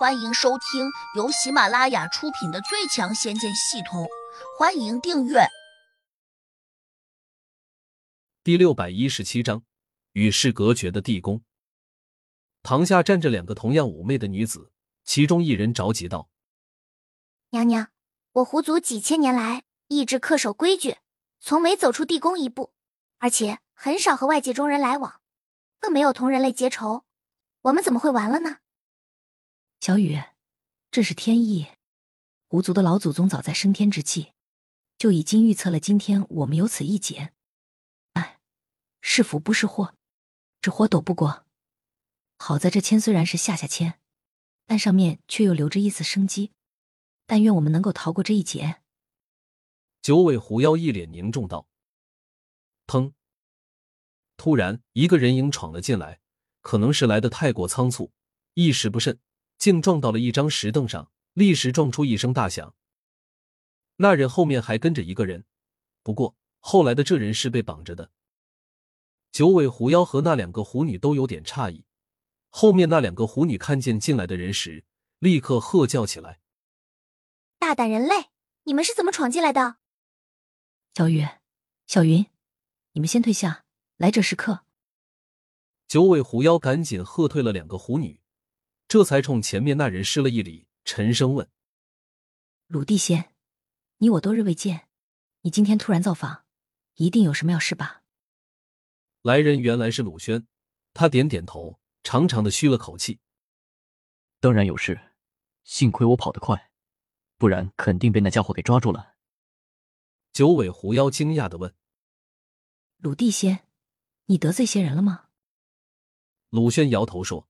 [0.00, 4.04] 欢迎收听由喜马拉雅出品的《最强仙剑系统》，
[4.58, 5.40] 欢迎订阅。
[8.42, 9.62] 第六百一十七章，
[10.12, 11.42] 与世隔绝的地宫。
[12.62, 14.72] 堂下站着两个同样妩媚的女子，
[15.04, 16.30] 其中一人着急道
[17.52, 17.88] ：“娘娘，
[18.32, 20.96] 我狐族几千年来一直恪守规矩，
[21.40, 22.72] 从没走出地宫一步，
[23.18, 25.20] 而且很少和外界中人来往，
[25.78, 27.04] 更没有同人类结仇，
[27.60, 28.60] 我们怎么会完了呢？”
[29.80, 30.22] 小雨，
[30.90, 31.68] 这是天意。
[32.48, 34.34] 狐族的老祖宗早在升天之际，
[34.98, 37.32] 就已经预测了今天我们有此一劫。
[38.12, 38.38] 哎，
[39.00, 39.94] 是福不是祸，
[40.60, 41.46] 这祸躲不过。
[42.36, 43.98] 好在这签虽然是下下签，
[44.66, 46.52] 但上面却又留着一丝生机。
[47.24, 48.82] 但愿我们能够逃过这一劫。
[50.02, 51.66] 九尾狐妖一脸凝重道
[52.86, 53.14] ：“砰！”
[54.36, 56.20] 突然，一个人影闯了进来，
[56.60, 58.12] 可能是来的太过仓促，
[58.52, 59.18] 一时不慎。
[59.60, 62.74] 竟撞到了一张石凳上，立时撞出一声大响。
[63.96, 65.44] 那人后面还跟着一个人，
[66.02, 68.10] 不过后来的这人是被绑着的。
[69.30, 71.84] 九尾狐妖和那两个狐女都有点诧异。
[72.48, 74.84] 后面那两个狐女看见进来的人时，
[75.18, 76.40] 立刻喝叫起来
[77.60, 78.30] ：“大胆人类，
[78.64, 79.76] 你们是怎么闯进来的？”
[80.96, 81.28] 小雨、
[81.86, 82.26] 小云，
[82.92, 83.66] 你们先退下，
[83.98, 84.64] 来者是客。
[85.86, 88.19] 九尾狐妖赶紧喝退了两个狐女。
[88.90, 91.48] 这才冲前面那人施了一礼，沉声问
[92.66, 93.32] ：“鲁地仙，
[93.98, 94.88] 你我多日未见，
[95.42, 96.44] 你今天突然造访，
[96.96, 98.02] 一定有什么要事吧？”
[99.22, 100.44] 来人原来是鲁轩，
[100.92, 103.20] 他点点头，长长的吁了口气
[104.40, 105.12] ：“当然有事，
[105.62, 106.72] 幸亏我跑得快，
[107.38, 109.14] 不然肯定被那家伙给抓住了。”
[110.34, 111.72] 九尾狐妖惊讶的问
[112.98, 113.68] ：“鲁地仙，
[114.24, 115.28] 你得罪仙人了吗？”
[116.50, 117.46] 鲁轩摇头说。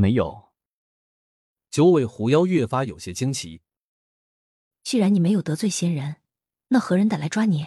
[0.00, 0.52] 没有。
[1.70, 3.62] 九尾狐妖越发有些惊奇。
[4.84, 6.22] 既然你没有得罪仙人，
[6.68, 7.66] 那何人敢来抓你？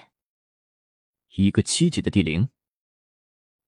[1.31, 2.47] 一个七级的地灵。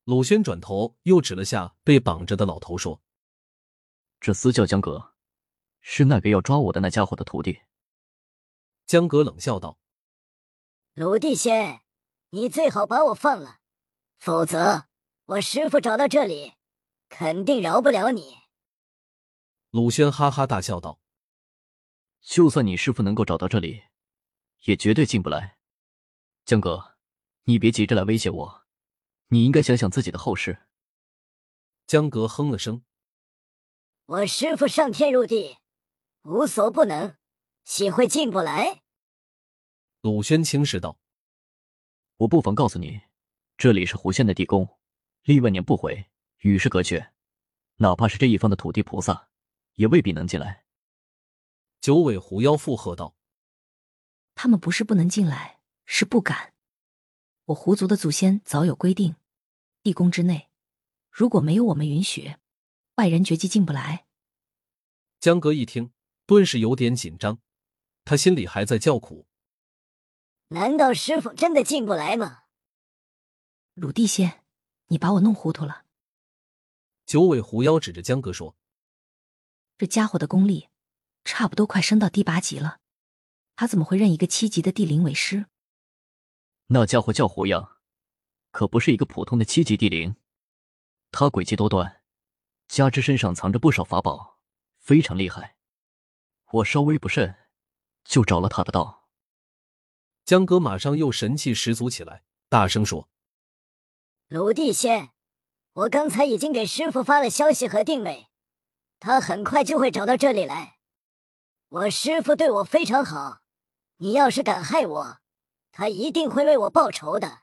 [0.05, 3.01] 鲁轩转头又指了下被绑着的老头，说
[4.21, 5.13] ：“这私教江阁，
[5.81, 7.63] 是那个要抓我的那家伙的徒弟。”
[8.87, 9.77] 江阁冷笑道
[10.95, 11.81] ：“鲁地仙，
[12.29, 13.59] 你最好把我放了，
[14.19, 14.85] 否则
[15.25, 16.53] 我师傅找到这里，
[17.09, 18.37] 肯定饶不了你。”
[19.73, 20.99] 鲁轩哈哈大笑道
[22.21, 23.85] ：“就算你师傅能够找到这里，
[24.65, 25.57] 也绝对进不来。
[26.45, 26.95] 江哥，
[27.45, 28.65] 你别急着来威胁我，
[29.29, 30.67] 你应该想想自己的后事。”
[31.87, 32.83] 江哥哼了声
[34.05, 35.57] ：“我师傅上天入地，
[36.21, 37.17] 无所不能，
[37.63, 38.83] 岂会进不来？”
[40.01, 40.99] 鲁轩轻视道
[42.17, 43.01] ：“我不妨告诉你，
[43.57, 44.77] 这里是狐仙的地宫，
[45.23, 46.11] 历万年不毁，
[46.41, 47.11] 与世隔绝，
[47.77, 49.29] 哪怕是这一方的土地菩萨。”
[49.75, 50.65] 也未必能进来。
[51.81, 53.15] 九尾狐妖附和道
[54.35, 56.53] ：“他们不是不能进来，是不敢。
[57.45, 59.15] 我狐族的祖先早有规定，
[59.81, 60.49] 地宫之内，
[61.09, 62.37] 如果没有我们允许，
[62.95, 64.05] 外人绝技进不来。”
[65.19, 65.91] 江哥一听，
[66.25, 67.39] 顿时有点紧张，
[68.05, 69.27] 他心里还在叫苦
[70.49, 72.43] ：“难道师傅真的进不来吗？”
[73.75, 74.43] 鲁地仙，
[74.87, 75.85] 你把我弄糊涂了。
[77.05, 78.55] 九尾狐妖指着江哥说。
[79.77, 80.69] 这家伙的功力，
[81.23, 82.79] 差不多快升到第八级了，
[83.55, 85.47] 他怎么会认一个七级的地灵为师？
[86.67, 87.77] 那家伙叫胡杨，
[88.51, 90.15] 可不是一个普通的七级地灵，
[91.11, 92.01] 他诡计多端，
[92.67, 94.39] 加之身上藏着不少法宝，
[94.79, 95.57] 非常厉害。
[96.51, 97.35] 我稍微不慎，
[98.03, 99.09] 就着了他的道。
[100.23, 103.09] 江哥马上又神气十足起来，大声说
[104.29, 105.09] ：“鲁地仙，
[105.73, 108.27] 我刚才已经给师傅发了消息和定位。”
[109.05, 110.77] 他很快就会找到这里来。
[111.67, 113.41] 我师傅对我非常好，
[113.97, 115.17] 你要是敢害我，
[115.73, 117.39] 他一定会为我报仇的。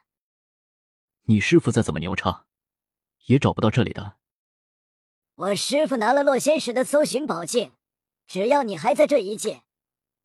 [1.24, 2.46] 你师傅再怎么牛叉，
[3.26, 4.16] 也找不到这里的。
[5.34, 7.72] 我师傅拿了洛仙石的搜寻宝镜，
[8.26, 9.62] 只要你还在这一界，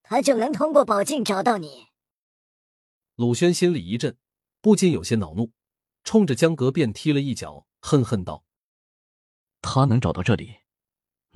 [0.04, 1.88] 他就能通过宝镜找到你。
[3.16, 4.18] 鲁轩心里一震，
[4.62, 5.52] 不禁有些恼怒，
[6.06, 8.46] 冲着江格便踢了一脚，恨恨道
[9.62, 10.60] ：“他能找到这里？”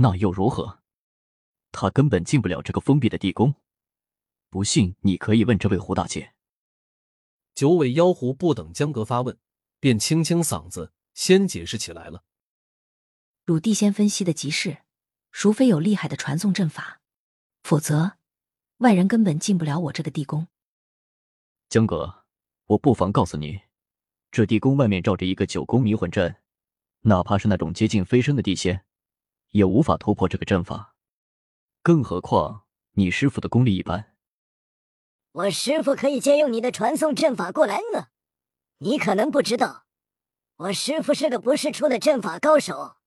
[0.01, 0.79] 那又如何？
[1.73, 3.55] 他根本进不了这个封闭的地宫。
[4.49, 6.33] 不信，你可以问这位胡大姐。
[7.53, 9.37] 九尾妖狐不等江阁发问，
[9.81, 12.23] 便清清嗓子，先解释起来了。
[13.45, 14.77] 鲁地仙分析的极是，
[15.33, 17.01] 除非有厉害的传送阵法，
[17.61, 18.13] 否则
[18.77, 20.47] 外人根本进不了我这个地宫。
[21.67, 22.23] 江阁，
[22.67, 23.63] 我不妨告诉你，
[24.31, 26.37] 这地宫外面罩着一个九宫迷魂阵，
[27.01, 28.85] 哪怕是那种接近飞升的地仙。
[29.51, 30.95] 也无法突破这个阵法。
[31.81, 34.15] 更何况你师傅的功力一般。
[35.31, 38.07] 我师傅可以借用你的传送阵法过来呢。
[38.79, 39.85] 你可能不知道，
[40.55, 42.97] 我师傅是个不世出的阵法高手。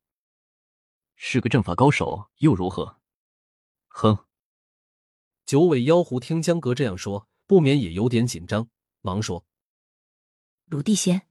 [1.17, 3.01] 是个阵法高手又如何？
[3.89, 4.27] 哼！
[5.45, 8.69] 九尾妖狐听江阁这样说，不免也有点紧张，
[9.01, 9.45] 忙说
[10.67, 11.23] ：“鲁地仙，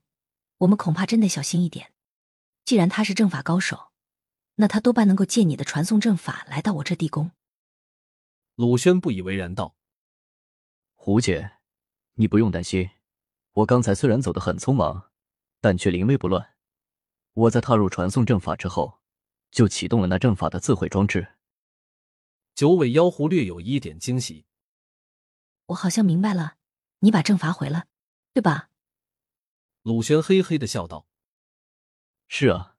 [0.58, 1.92] 我们恐怕真得小心一点。
[2.64, 3.91] 既然他是阵法高手，
[4.54, 7.30] 那他多半能够借你的传送阵法来到我这地宫。”
[8.56, 9.76] 鲁轩不以为然道
[10.94, 11.58] ：“胡姐，
[12.14, 12.90] 你不用担心，
[13.52, 15.10] 我刚才虽然走得很匆忙，
[15.60, 16.54] 但却临危不乱。
[17.34, 18.98] 我在踏入传送阵法之后。”
[19.52, 21.34] 就启动了那阵法的自毁装置。
[22.54, 24.46] 九尾妖狐略有一点惊喜，
[25.66, 26.56] 我好像明白了，
[27.00, 27.84] 你把阵法毁了，
[28.32, 28.70] 对吧？
[29.82, 31.06] 鲁轩嘿嘿的笑道
[32.28, 32.71] ：“是啊，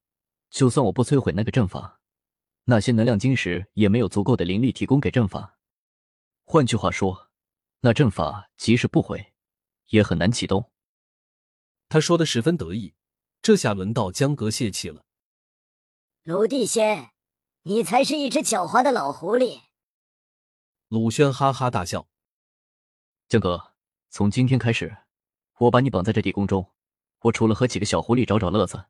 [0.53, 2.00] 就算我不摧毁那个阵法，
[2.65, 5.57] 那些能量晶石也没有足够的灵力提供给阵法。
[6.45, 7.31] 换句话说，
[7.79, 9.33] 那阵法即使不毁，
[9.88, 10.71] 也很难启动。”
[11.89, 12.94] 他说的十分得意，
[13.41, 15.03] 这下轮到江阁泄气了。
[16.21, 17.13] 鲁地仙，
[17.63, 19.61] 你才是一只狡猾的老狐狸！
[20.88, 22.07] 鲁轩哈哈大笑。
[23.27, 23.73] 江哥，
[24.11, 24.97] 从今天开始，
[25.57, 26.71] 我把你绑在这地宫中，
[27.21, 28.85] 我除了和几个小狐狸找找乐子，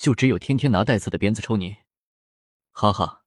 [0.00, 1.76] 就只有天天拿带刺的鞭子抽你。
[2.70, 3.22] 哈哈，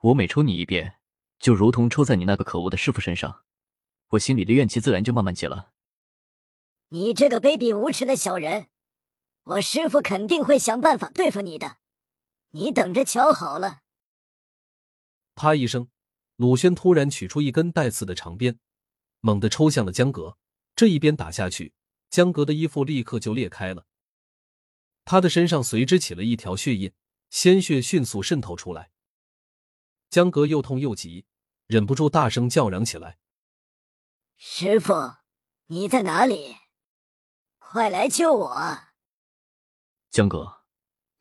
[0.00, 0.98] 我每抽你一鞭，
[1.38, 3.44] 就如同抽在你那个可恶的师傅身上，
[4.08, 5.70] 我心里的怨气自然就慢慢解了。
[6.88, 8.66] 你这个卑鄙无耻的小人，
[9.44, 11.76] 我师傅肯定会想办法对付你的。
[12.50, 13.82] 你等着瞧好了！
[15.36, 15.90] 啪一声，
[16.34, 18.58] 鲁轩突然取出一根带刺的长鞭，
[19.20, 20.36] 猛地抽向了江格。
[20.74, 21.72] 这一鞭打下去，
[22.08, 23.86] 江格的衣服立刻就裂开了，
[25.10, 26.92] 他的身上随之起了一条血印，
[27.30, 28.92] 鲜血迅速渗透出来。
[30.08, 31.26] 江格又痛又急，
[31.66, 33.18] 忍不住大声叫嚷起来
[34.38, 35.16] ：“师傅，
[35.66, 36.58] 你在哪里？
[37.58, 38.78] 快来救我！”
[40.10, 40.62] 江格，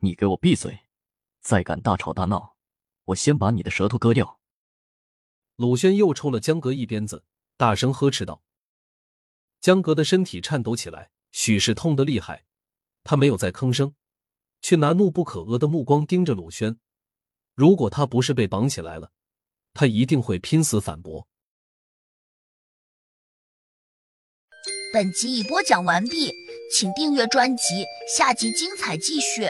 [0.01, 0.81] 你给我闭嘴！
[1.41, 2.57] 再敢大吵大闹，
[3.05, 4.39] 我先把你的舌头割掉！
[5.55, 7.25] 鲁轩又抽了江格一鞭子，
[7.57, 8.43] 大声呵斥道
[9.59, 12.45] ：“江格的身体颤抖起来，许是痛得厉害。
[13.09, 13.95] 他没有再吭声，
[14.61, 16.77] 却拿怒不可遏的目光盯着鲁轩。
[17.55, 19.11] 如果他不是被绑起来了，
[19.73, 21.27] 他一定会拼死反驳。”
[24.93, 26.31] 本集已播讲完毕，
[26.71, 27.83] 请订阅专辑，
[28.15, 29.49] 下集精彩继续。